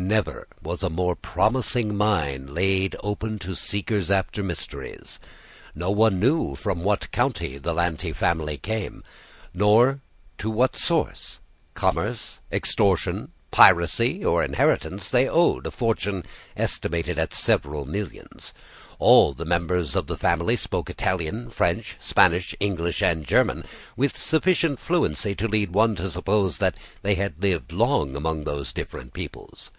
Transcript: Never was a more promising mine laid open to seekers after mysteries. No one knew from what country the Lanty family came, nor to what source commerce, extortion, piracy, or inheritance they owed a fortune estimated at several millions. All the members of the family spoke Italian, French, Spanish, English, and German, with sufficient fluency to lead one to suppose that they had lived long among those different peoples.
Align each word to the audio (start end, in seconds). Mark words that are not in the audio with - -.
Never 0.00 0.46
was 0.62 0.84
a 0.84 0.90
more 0.90 1.16
promising 1.16 1.96
mine 1.96 2.54
laid 2.54 2.94
open 3.02 3.40
to 3.40 3.56
seekers 3.56 4.12
after 4.12 4.44
mysteries. 4.44 5.18
No 5.74 5.90
one 5.90 6.20
knew 6.20 6.54
from 6.54 6.84
what 6.84 7.10
country 7.10 7.58
the 7.58 7.74
Lanty 7.74 8.12
family 8.12 8.58
came, 8.58 9.02
nor 9.52 10.00
to 10.38 10.50
what 10.50 10.76
source 10.76 11.40
commerce, 11.74 12.38
extortion, 12.52 13.32
piracy, 13.50 14.24
or 14.24 14.44
inheritance 14.44 15.10
they 15.10 15.28
owed 15.28 15.66
a 15.66 15.72
fortune 15.72 16.22
estimated 16.56 17.18
at 17.18 17.34
several 17.34 17.84
millions. 17.84 18.54
All 19.00 19.34
the 19.34 19.44
members 19.44 19.96
of 19.96 20.06
the 20.06 20.16
family 20.16 20.54
spoke 20.54 20.88
Italian, 20.88 21.50
French, 21.50 21.96
Spanish, 21.98 22.54
English, 22.60 23.02
and 23.02 23.26
German, 23.26 23.64
with 23.96 24.16
sufficient 24.16 24.78
fluency 24.78 25.34
to 25.34 25.48
lead 25.48 25.72
one 25.74 25.96
to 25.96 26.08
suppose 26.08 26.58
that 26.58 26.76
they 27.02 27.16
had 27.16 27.42
lived 27.42 27.72
long 27.72 28.14
among 28.14 28.44
those 28.44 28.72
different 28.72 29.12
peoples. 29.12 29.72